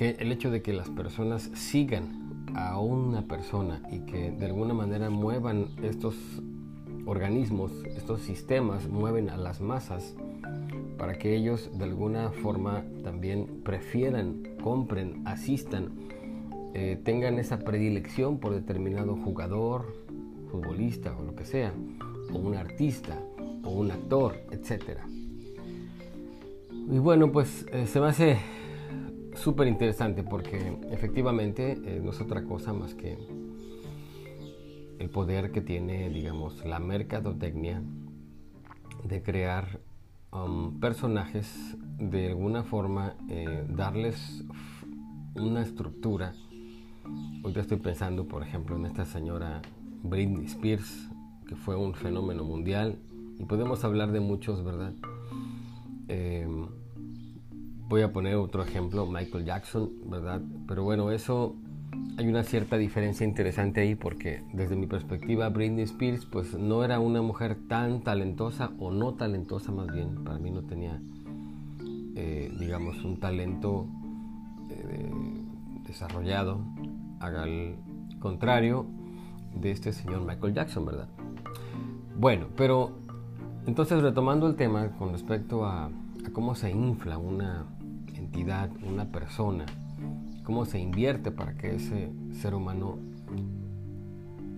el 0.01 0.33
hecho 0.33 0.51
de 0.51 0.61
que 0.61 0.75
las 0.75 0.91
personas 0.91 1.51
sigan 1.55 2.45
a 2.55 2.79
una 2.79 3.23
persona 3.23 3.81
y 3.91 4.01
que 4.01 4.31
de 4.33 4.45
alguna 4.45 4.75
manera 4.75 5.09
muevan 5.09 5.69
estos 5.83 6.15
organismos, 7.07 7.73
estos 7.97 8.21
sistemas, 8.21 8.87
mueven 8.87 9.31
a 9.31 9.39
las 9.39 9.63
masas 9.63 10.15
para 10.99 11.15
que 11.15 11.35
ellos 11.35 11.71
de 11.79 11.85
alguna 11.85 12.33
forma 12.33 12.85
también 13.03 13.63
prefieran, 13.65 14.43
compren, 14.63 15.23
asistan 15.25 15.93
eh, 16.77 17.01
tengan 17.05 17.39
esa 17.39 17.61
predilección 17.61 18.41
por 18.41 18.53
determinado 18.53 19.15
jugador, 19.15 19.95
futbolista 20.51 21.17
o 21.17 21.23
lo 21.23 21.37
que 21.37 21.45
sea, 21.45 21.73
o 22.33 22.37
un 22.37 22.57
artista, 22.57 23.17
o 23.63 23.71
un 23.71 23.93
actor, 23.93 24.41
etc. 24.51 24.99
Y 26.91 26.99
bueno, 26.99 27.31
pues 27.31 27.65
eh, 27.73 27.87
se 27.87 28.01
me 28.01 28.07
hace 28.09 28.39
súper 29.37 29.69
interesante 29.69 30.25
porque 30.25 30.77
efectivamente 30.91 31.79
eh, 31.85 32.01
no 32.03 32.11
es 32.11 32.21
otra 32.21 32.43
cosa 32.43 32.73
más 32.73 32.97
que 32.97 33.19
el 34.99 35.11
poder 35.11 35.53
que 35.53 35.61
tiene, 35.61 36.11
digamos, 36.11 36.65
la 36.65 36.81
mercadotecnia 36.81 37.85
de 39.05 39.23
crear 39.23 39.79
um, 40.33 40.81
personajes, 40.81 41.77
de 41.99 42.31
alguna 42.31 42.65
forma 42.65 43.17
darles 43.69 44.45
una 45.37 45.63
estructura 45.63 46.35
Hoy 47.43 47.53
estoy 47.57 47.79
pensando, 47.79 48.27
por 48.27 48.43
ejemplo, 48.43 48.77
en 48.77 48.87
esta 48.87 49.05
señora 49.05 49.61
Britney 50.03 50.47
Spears, 50.47 51.11
que 51.47 51.57
fue 51.57 51.77
un 51.77 51.95
fenómeno 51.95 52.45
mundial, 52.45 52.99
y 53.39 53.45
podemos 53.45 53.85
hablar 53.85 54.13
de 54.13 54.21
muchos, 54.21 54.65
¿verdad? 54.65 54.95
Eh, 56.09 56.47
voy 57.89 58.03
a 58.03 58.13
poner 58.13 58.37
otro 58.37 58.63
ejemplo, 58.63 59.07
Michael 59.07 59.45
Jackson, 59.45 59.91
¿verdad? 60.07 60.41
Pero 60.67 60.85
bueno, 60.85 61.11
eso 61.11 61.55
hay 62.17 62.29
una 62.29 62.43
cierta 62.45 62.77
diferencia 62.77 63.27
interesante 63.27 63.81
ahí 63.81 63.95
porque 63.95 64.43
desde 64.53 64.77
mi 64.77 64.87
perspectiva 64.87 65.49
Britney 65.49 65.85
Spears 65.85 66.25
pues 66.27 66.55
no 66.55 66.85
era 66.85 67.01
una 67.01 67.23
mujer 67.23 67.57
tan 67.69 68.03
talentosa 68.03 68.71
o 68.79 68.91
no 68.91 69.15
talentosa 69.15 69.73
más 69.73 69.93
bien, 69.93 70.23
para 70.25 70.39
mí 70.39 70.51
no 70.51 70.63
tenía 70.63 71.01
eh, 72.17 72.53
digamos 72.59 73.03
un 73.05 73.19
talento 73.19 73.89
eh, 74.71 75.13
desarrollado 75.87 76.65
haga 77.25 77.45
el 77.45 77.77
contrario 78.21 78.87
de 79.55 79.71
este 79.71 79.93
señor 79.93 80.25
Michael 80.25 80.55
Jackson, 80.55 80.87
¿verdad? 80.87 81.09
Bueno, 82.17 82.47
pero 82.57 82.93
entonces 83.67 84.03
retomando 84.03 84.47
el 84.47 84.57
tema 84.57 84.91
con 84.99 85.13
respecto 85.13 85.65
a, 85.65 85.87
a 85.87 86.31
cómo 86.33 86.55
se 86.55 86.71
infla 86.71 87.19
una 87.19 87.67
entidad, 88.15 88.71
una 88.83 89.07
persona, 89.07 89.67
cómo 90.45 90.65
se 90.65 90.79
invierte 90.79 91.31
para 91.31 91.55
que 91.55 91.77
ese 91.77 92.13
ser 92.33 92.55
humano 92.55 92.99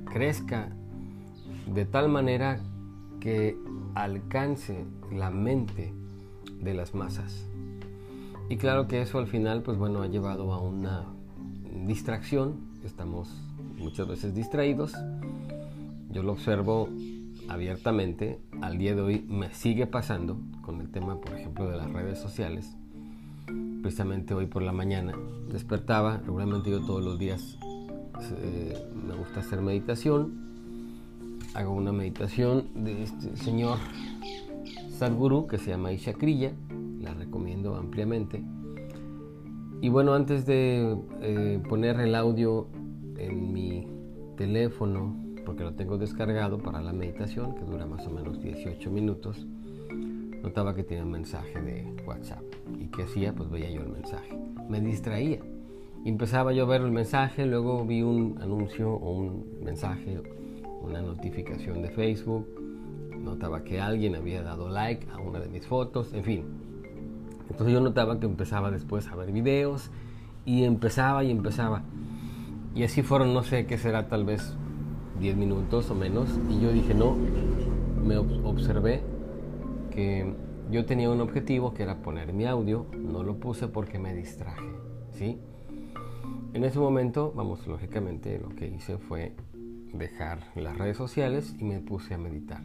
crezca 0.04 0.70
de 1.66 1.84
tal 1.84 2.08
manera 2.08 2.60
que 3.20 3.56
alcance 3.94 4.84
la 5.12 5.30
mente 5.30 5.92
de 6.60 6.74
las 6.74 6.94
masas. 6.94 7.48
Y 8.48 8.56
claro 8.56 8.86
que 8.86 9.02
eso 9.02 9.18
al 9.18 9.26
final, 9.26 9.62
pues 9.62 9.76
bueno, 9.76 10.02
ha 10.02 10.06
llevado 10.06 10.52
a 10.52 10.60
una 10.60 11.04
distracción. 11.84 12.56
Estamos 12.84 13.28
muchas 13.76 14.08
veces 14.08 14.34
distraídos. 14.34 14.94
Yo 16.10 16.22
lo 16.22 16.32
observo 16.32 16.88
abiertamente. 17.48 18.40
Al 18.62 18.78
día 18.78 18.94
de 18.94 19.02
hoy 19.02 19.24
me 19.28 19.52
sigue 19.52 19.86
pasando 19.86 20.38
con 20.62 20.80
el 20.80 20.90
tema, 20.90 21.20
por 21.20 21.34
ejemplo, 21.34 21.68
de 21.70 21.76
las 21.76 21.92
redes 21.92 22.18
sociales. 22.18 22.76
Precisamente 23.82 24.34
hoy 24.34 24.46
por 24.46 24.62
la 24.62 24.72
mañana 24.72 25.12
despertaba. 25.50 26.18
Regularmente 26.18 26.70
yo 26.70 26.80
todos 26.80 27.04
los 27.04 27.18
días 27.18 27.58
eh, 28.38 28.74
me 28.94 29.14
gusta 29.14 29.40
hacer 29.40 29.60
meditación. 29.60 30.46
Hago 31.54 31.72
una 31.72 31.92
meditación 31.92 32.68
de 32.74 33.02
este 33.02 33.36
señor 33.36 33.78
Sadhguru 34.90 35.46
que 35.46 35.58
se 35.58 35.70
llama 35.70 35.92
Isha 35.92 36.12
Kriya 36.12 36.52
la 37.06 37.14
recomiendo 37.14 37.76
ampliamente. 37.76 38.42
Y 39.86 39.88
bueno, 39.88 40.14
antes 40.14 40.44
de 40.46 40.96
eh, 41.22 41.60
poner 41.68 42.00
el 42.00 42.16
audio 42.16 42.66
en 43.18 43.52
mi 43.52 43.86
teléfono, 44.36 45.14
porque 45.44 45.62
lo 45.62 45.74
tengo 45.74 45.96
descargado 45.96 46.58
para 46.58 46.80
la 46.80 46.92
meditación, 46.92 47.54
que 47.54 47.60
dura 47.60 47.86
más 47.86 48.04
o 48.08 48.10
menos 48.10 48.42
18 48.42 48.90
minutos, 48.90 49.46
notaba 50.42 50.74
que 50.74 50.82
tenía 50.82 51.04
un 51.04 51.12
mensaje 51.12 51.62
de 51.62 52.02
WhatsApp. 52.04 52.42
¿Y 52.80 52.88
qué 52.88 53.04
hacía? 53.04 53.32
Pues 53.32 53.48
veía 53.48 53.70
yo 53.70 53.82
el 53.82 53.90
mensaje. 53.90 54.36
Me 54.68 54.80
distraía. 54.80 55.38
Empezaba 56.04 56.52
yo 56.52 56.64
a 56.64 56.66
ver 56.66 56.80
el 56.80 56.90
mensaje, 56.90 57.46
luego 57.46 57.86
vi 57.86 58.02
un 58.02 58.38
anuncio 58.42 58.92
o 58.92 59.12
un 59.12 59.46
mensaje, 59.62 60.20
una 60.82 61.00
notificación 61.00 61.82
de 61.82 61.90
Facebook, 61.90 62.44
notaba 63.20 63.62
que 63.62 63.80
alguien 63.80 64.16
había 64.16 64.42
dado 64.42 64.68
like 64.68 65.06
a 65.12 65.20
una 65.20 65.38
de 65.38 65.48
mis 65.48 65.64
fotos, 65.64 66.12
en 66.12 66.24
fin, 66.24 66.44
entonces 67.50 67.72
yo 67.72 67.80
notaba 67.80 68.20
que 68.20 68.26
empezaba 68.26 68.70
después 68.70 69.08
a 69.08 69.16
ver 69.16 69.32
videos 69.32 69.90
y 70.44 70.64
empezaba 70.64 71.24
y 71.24 71.30
empezaba. 71.30 71.82
Y 72.74 72.82
así 72.82 73.02
fueron, 73.02 73.32
no 73.32 73.42
sé 73.42 73.66
qué 73.66 73.78
será, 73.78 74.08
tal 74.08 74.24
vez 74.24 74.54
10 75.20 75.36
minutos 75.36 75.90
o 75.90 75.94
menos. 75.94 76.28
Y 76.50 76.60
yo 76.60 76.72
dije, 76.72 76.94
no, 76.94 77.16
me 78.04 78.18
observé 78.18 79.02
que 79.90 80.34
yo 80.70 80.84
tenía 80.84 81.10
un 81.10 81.20
objetivo 81.20 81.72
que 81.72 81.82
era 81.82 81.96
poner 82.02 82.32
mi 82.32 82.44
audio, 82.46 82.86
no 82.96 83.22
lo 83.22 83.36
puse 83.36 83.68
porque 83.68 83.98
me 83.98 84.14
distraje, 84.14 84.66
¿sí? 85.12 85.38
En 86.52 86.64
ese 86.64 86.78
momento, 86.78 87.32
vamos, 87.34 87.66
lógicamente 87.66 88.38
lo 88.38 88.48
que 88.50 88.66
hice 88.68 88.98
fue 88.98 89.32
dejar 89.92 90.40
las 90.54 90.76
redes 90.76 90.96
sociales 90.96 91.54
y 91.58 91.64
me 91.64 91.80
puse 91.80 92.14
a 92.14 92.18
meditar. 92.18 92.62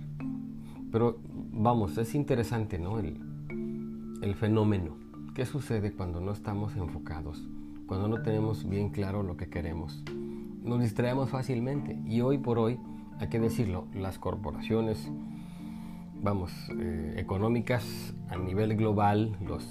Pero 0.92 1.20
vamos, 1.26 1.98
es 1.98 2.16
interesante, 2.16 2.80
¿no? 2.80 3.00
El, 3.00 3.20
el 4.22 4.36
fenómeno. 4.36 4.98
¿Qué 5.34 5.46
sucede 5.46 5.92
cuando 5.94 6.22
no 6.22 6.32
estamos 6.32 6.76
enfocados? 6.76 7.44
Cuando 7.88 8.08
no 8.08 8.22
tenemos 8.22 8.68
bien 8.68 8.90
claro 8.90 9.24
lo 9.24 9.36
que 9.36 9.50
queremos. 9.50 10.04
Nos 10.64 10.82
distraemos 10.82 11.30
fácilmente 11.30 11.98
y 12.06 12.22
hoy 12.22 12.38
por 12.38 12.60
hoy, 12.60 12.80
hay 13.20 13.30
que 13.30 13.40
decirlo, 13.40 13.88
las 13.94 14.20
corporaciones, 14.20 15.12
vamos, 16.22 16.54
eh, 16.80 17.16
económicas 17.18 18.14
a 18.30 18.38
nivel 18.38 18.76
global, 18.76 19.36
los 19.46 19.68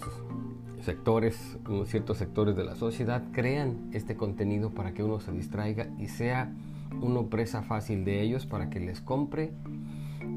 sectores, 0.81 1.59
unos 1.69 1.89
ciertos 1.89 2.19
sectores 2.19 2.57
de 2.57 2.65
la 2.65 2.75
sociedad 2.75 3.23
crean 3.33 3.91
este 3.93 4.17
contenido 4.17 4.71
para 4.71 4.93
que 4.93 5.05
uno 5.05 5.21
se 5.21 5.31
distraiga 5.31 5.89
y 5.99 6.09
sea 6.09 6.53
uno 7.01 7.27
presa 7.27 7.63
fácil 7.63 8.05
de 8.05 8.23
ellos 8.23 8.47
para 8.47 8.69
que 8.69 8.81
les 8.81 9.01
compre 9.01 9.53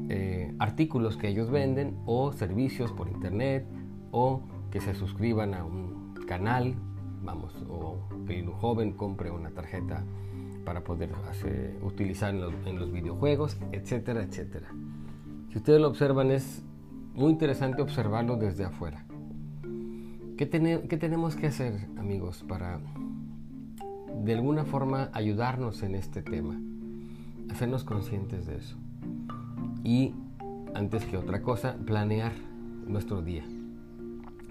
eh, 0.08 0.54
artículos 0.58 1.16
que 1.16 1.28
ellos 1.28 1.50
venden 1.50 1.96
o 2.06 2.32
servicios 2.32 2.92
por 2.92 3.08
internet 3.08 3.66
o 4.16 4.40
que 4.70 4.80
se 4.80 4.94
suscriban 4.94 5.54
a 5.54 5.64
un 5.64 6.14
canal, 6.28 6.76
vamos, 7.24 7.52
o 7.68 7.98
que 8.26 8.40
un 8.42 8.52
joven 8.52 8.92
compre 8.92 9.32
una 9.32 9.50
tarjeta 9.50 10.04
para 10.64 10.84
poder 10.84 11.10
utilizar 11.82 12.32
en 12.32 12.78
los, 12.78 12.92
videojuegos, 12.92 13.58
etcétera, 13.72 14.22
etcétera. 14.22 14.68
Si 15.50 15.58
ustedes 15.58 15.80
lo 15.80 15.88
observan, 15.88 16.30
es 16.30 16.62
muy 17.12 17.32
interesante 17.32 17.82
observarlo 17.82 18.36
desde 18.36 18.64
afuera. 18.64 19.04
¿Qué, 20.36 20.48
¿Qué 20.48 20.96
tenemos 20.96 21.34
que 21.34 21.48
hacer, 21.48 21.88
amigos, 21.98 22.44
para 22.48 22.80
de 24.22 24.32
alguna 24.32 24.64
forma 24.64 25.10
ayudarnos 25.12 25.82
en 25.82 25.96
este 25.96 26.22
tema? 26.22 26.56
Hacernos 27.50 27.82
conscientes 27.82 28.46
de 28.46 28.58
eso. 28.58 28.76
Y, 29.82 30.14
antes 30.72 31.04
que 31.04 31.16
otra 31.16 31.42
cosa, 31.42 31.76
planear 31.84 32.32
nuestro 32.86 33.20
día. 33.20 33.44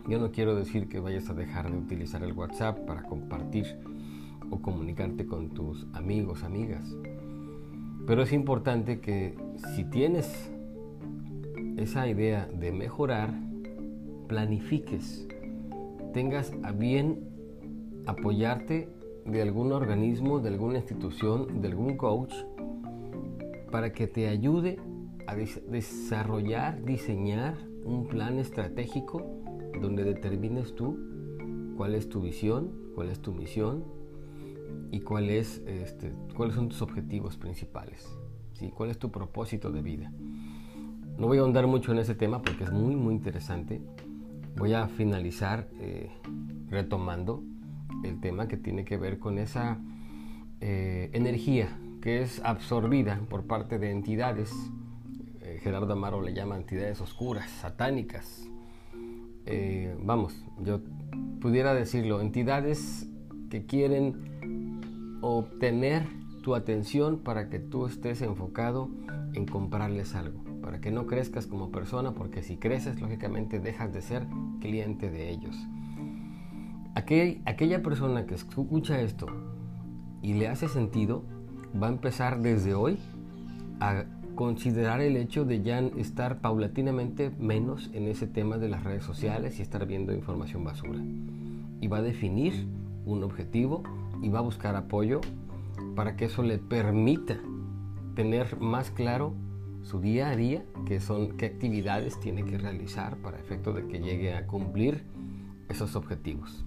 Yo 0.07 0.19
no 0.19 0.31
quiero 0.31 0.55
decir 0.55 0.89
que 0.89 0.99
vayas 0.99 1.29
a 1.29 1.33
dejar 1.33 1.71
de 1.71 1.77
utilizar 1.77 2.23
el 2.23 2.33
WhatsApp 2.33 2.79
para 2.85 3.03
compartir 3.03 3.77
o 4.49 4.61
comunicarte 4.61 5.25
con 5.25 5.49
tus 5.49 5.87
amigos, 5.93 6.43
amigas. 6.43 6.93
Pero 8.05 8.23
es 8.23 8.33
importante 8.33 8.99
que 8.99 9.37
si 9.73 9.85
tienes 9.85 10.51
esa 11.77 12.07
idea 12.09 12.47
de 12.47 12.73
mejorar, 12.73 13.29
planifiques, 14.27 15.25
tengas 16.13 16.51
a 16.63 16.73
bien 16.73 17.29
apoyarte 18.05 18.89
de 19.25 19.41
algún 19.41 19.71
organismo, 19.71 20.39
de 20.39 20.49
alguna 20.49 20.79
institución, 20.79 21.61
de 21.61 21.69
algún 21.69 21.95
coach, 21.95 22.33
para 23.71 23.93
que 23.93 24.07
te 24.07 24.27
ayude 24.27 24.79
a 25.27 25.35
desarrollar, 25.35 26.83
diseñar 26.83 27.55
un 27.85 28.05
plan 28.07 28.37
estratégico 28.37 29.42
donde 29.81 30.03
determines 30.03 30.75
tú 30.75 30.97
cuál 31.77 31.95
es 31.95 32.09
tu 32.09 32.21
visión, 32.21 32.71
cuál 32.95 33.09
es 33.09 33.19
tu 33.19 33.33
misión 33.33 33.83
y 34.91 35.01
cuál 35.01 35.29
es, 35.29 35.61
este, 35.65 36.13
cuáles 36.35 36.55
son 36.55 36.69
tus 36.69 36.81
objetivos 36.81 37.37
principales, 37.37 38.07
¿sí? 38.53 38.69
cuál 38.69 38.89
es 38.89 38.97
tu 38.97 39.11
propósito 39.11 39.71
de 39.71 39.81
vida. 39.81 40.11
No 41.17 41.27
voy 41.27 41.37
a 41.37 41.41
ahondar 41.41 41.67
mucho 41.67 41.91
en 41.91 41.99
ese 41.99 42.15
tema 42.15 42.41
porque 42.41 42.63
es 42.63 42.71
muy, 42.71 42.95
muy 42.95 43.13
interesante. 43.13 43.81
Voy 44.55 44.73
a 44.73 44.87
finalizar 44.87 45.67
eh, 45.79 46.11
retomando 46.69 47.43
el 48.03 48.19
tema 48.19 48.47
que 48.47 48.57
tiene 48.57 48.83
que 48.83 48.97
ver 48.97 49.19
con 49.19 49.37
esa 49.37 49.79
eh, 50.59 51.09
energía 51.13 51.77
que 52.01 52.21
es 52.21 52.41
absorbida 52.43 53.19
por 53.29 53.45
parte 53.45 53.79
de 53.79 53.91
entidades. 53.91 54.53
Eh, 55.41 55.59
Gerardo 55.61 55.93
Amaro 55.93 56.21
le 56.21 56.33
llama 56.33 56.57
entidades 56.57 56.99
oscuras, 56.99 57.49
satánicas, 57.49 58.49
eh, 59.45 59.95
vamos, 60.01 60.43
yo 60.63 60.81
pudiera 61.41 61.73
decirlo, 61.73 62.21
entidades 62.21 63.07
que 63.49 63.65
quieren 63.65 65.19
obtener 65.21 66.07
tu 66.41 66.55
atención 66.55 67.19
para 67.19 67.49
que 67.49 67.59
tú 67.59 67.85
estés 67.85 68.21
enfocado 68.21 68.89
en 69.33 69.45
comprarles 69.45 70.15
algo, 70.15 70.43
para 70.61 70.79
que 70.81 70.91
no 70.91 71.07
crezcas 71.07 71.47
como 71.47 71.71
persona, 71.71 72.13
porque 72.13 72.43
si 72.43 72.57
creces, 72.57 73.01
lógicamente 73.01 73.59
dejas 73.59 73.93
de 73.93 74.01
ser 74.01 74.27
cliente 74.59 75.09
de 75.09 75.29
ellos. 75.29 75.55
aquella 76.95 77.81
persona 77.81 78.25
que 78.25 78.35
escucha 78.35 79.01
esto 79.01 79.27
y 80.21 80.33
le 80.33 80.47
hace 80.47 80.67
sentido, 80.67 81.23
va 81.81 81.87
a 81.87 81.91
empezar 81.91 82.41
desde 82.41 82.73
hoy 82.75 82.99
a 83.79 84.05
considerar 84.35 85.01
el 85.01 85.17
hecho 85.17 85.45
de 85.45 85.61
ya 85.61 85.79
estar 85.79 86.39
paulatinamente 86.39 87.31
menos 87.39 87.89
en 87.93 88.07
ese 88.07 88.27
tema 88.27 88.57
de 88.57 88.69
las 88.69 88.83
redes 88.83 89.03
sociales 89.03 89.59
y 89.59 89.61
estar 89.61 89.85
viendo 89.85 90.13
información 90.13 90.63
basura. 90.63 90.99
Y 91.81 91.87
va 91.87 91.97
a 91.97 92.01
definir 92.01 92.67
un 93.05 93.23
objetivo 93.23 93.83
y 94.21 94.29
va 94.29 94.39
a 94.39 94.43
buscar 94.43 94.75
apoyo 94.75 95.21
para 95.95 96.15
que 96.15 96.25
eso 96.25 96.43
le 96.43 96.57
permita 96.57 97.39
tener 98.15 98.59
más 98.59 98.91
claro 98.91 99.33
su 99.83 99.99
día 99.99 100.29
a 100.29 100.35
día, 100.35 100.63
que 100.85 100.99
son 100.99 101.35
qué 101.37 101.45
actividades 101.45 102.19
tiene 102.19 102.45
que 102.45 102.57
realizar 102.57 103.17
para 103.17 103.37
efecto 103.37 103.73
de 103.73 103.85
que 103.87 103.99
llegue 103.99 104.33
a 104.33 104.47
cumplir 104.47 105.03
esos 105.69 105.95
objetivos. 105.95 106.65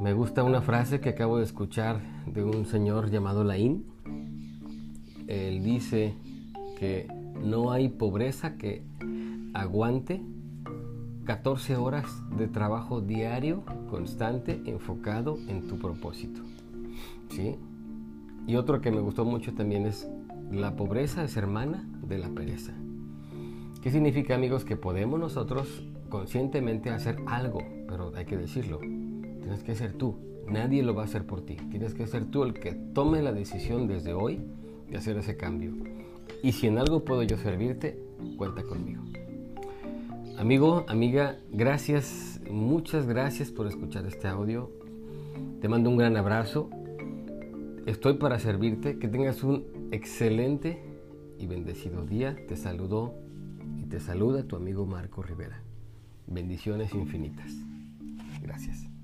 Me 0.00 0.12
gusta 0.12 0.44
una 0.44 0.62
frase 0.62 1.00
que 1.00 1.08
acabo 1.08 1.38
de 1.38 1.44
escuchar 1.44 2.00
de 2.26 2.44
un 2.44 2.66
señor 2.66 3.10
llamado 3.10 3.42
Laín, 3.42 3.86
él 5.28 5.62
dice 5.62 6.14
que 6.78 7.06
no 7.44 7.70
hay 7.70 7.88
pobreza 7.88 8.56
que 8.56 8.82
aguante 9.54 10.22
14 11.24 11.76
horas 11.76 12.06
de 12.38 12.48
trabajo 12.48 13.02
diario, 13.02 13.62
constante, 13.90 14.62
enfocado 14.64 15.36
en 15.48 15.68
tu 15.68 15.78
propósito. 15.78 16.40
¿Sí? 17.28 17.56
Y 18.46 18.56
otro 18.56 18.80
que 18.80 18.90
me 18.90 19.00
gustó 19.00 19.26
mucho 19.26 19.52
también 19.52 19.84
es, 19.84 20.08
la 20.50 20.74
pobreza 20.74 21.22
es 21.22 21.36
hermana 21.36 21.86
de 22.02 22.16
la 22.16 22.30
pereza. 22.30 22.72
¿Qué 23.82 23.90
significa 23.90 24.34
amigos? 24.34 24.64
Que 24.64 24.76
podemos 24.76 25.20
nosotros 25.20 25.84
conscientemente 26.08 26.88
hacer 26.88 27.18
algo, 27.26 27.60
pero 27.86 28.12
hay 28.16 28.24
que 28.24 28.38
decirlo. 28.38 28.78
Tienes 28.78 29.62
que 29.62 29.74
ser 29.74 29.92
tú. 29.92 30.16
Nadie 30.48 30.82
lo 30.82 30.94
va 30.94 31.02
a 31.02 31.04
hacer 31.04 31.26
por 31.26 31.42
ti. 31.42 31.56
Tienes 31.70 31.92
que 31.92 32.06
ser 32.06 32.24
tú 32.24 32.42
el 32.42 32.54
que 32.54 32.72
tome 32.72 33.20
la 33.20 33.32
decisión 33.32 33.86
desde 33.86 34.14
hoy 34.14 34.40
de 34.90 34.96
hacer 34.96 35.16
ese 35.16 35.36
cambio. 35.36 35.72
Y 36.42 36.52
si 36.52 36.66
en 36.66 36.78
algo 36.78 37.04
puedo 37.04 37.22
yo 37.22 37.36
servirte, 37.36 37.98
cuenta 38.36 38.62
conmigo. 38.62 39.02
Amigo, 40.38 40.84
amiga, 40.88 41.38
gracias, 41.50 42.40
muchas 42.48 43.06
gracias 43.06 43.50
por 43.50 43.66
escuchar 43.66 44.06
este 44.06 44.28
audio. 44.28 44.70
Te 45.60 45.68
mando 45.68 45.90
un 45.90 45.96
gran 45.96 46.16
abrazo. 46.16 46.70
Estoy 47.86 48.14
para 48.14 48.38
servirte. 48.38 48.98
Que 48.98 49.08
tengas 49.08 49.42
un 49.42 49.88
excelente 49.90 50.80
y 51.38 51.46
bendecido 51.46 52.04
día. 52.04 52.36
Te 52.46 52.56
saludo 52.56 53.14
y 53.76 53.86
te 53.86 53.98
saluda 53.98 54.44
tu 54.44 54.56
amigo 54.56 54.86
Marco 54.86 55.22
Rivera. 55.22 55.62
Bendiciones 56.26 56.94
infinitas. 56.94 57.52
Gracias. 58.42 58.97